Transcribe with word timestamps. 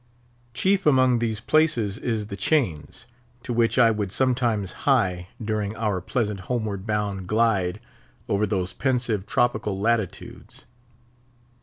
Chief 0.55 0.87
among 0.87 1.19
these 1.19 1.39
places 1.39 1.99
is 1.99 2.25
the 2.25 2.35
chains, 2.35 3.05
to 3.43 3.53
which 3.53 3.77
I 3.77 3.91
would 3.91 4.11
sometimes 4.11 4.71
hie 4.89 5.27
during 5.39 5.75
our 5.75 6.01
pleasant 6.01 6.39
homeward 6.39 6.87
bound 6.87 7.27
glide 7.27 7.79
over 8.27 8.47
those 8.47 8.73
pensive 8.73 9.27
tropical 9.27 9.79
latitudes. 9.79 10.65